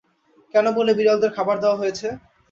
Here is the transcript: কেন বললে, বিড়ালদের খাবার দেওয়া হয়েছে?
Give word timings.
কেন 0.53 0.65
বললে, 0.77 0.91
বিড়ালদের 0.95 1.31
খাবার 1.37 1.57
দেওয়া 1.63 1.79
হয়েছে? 1.81 2.07